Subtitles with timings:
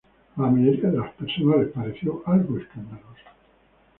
[0.35, 3.21] A la mayoría de las personas les pareció algo escandaloso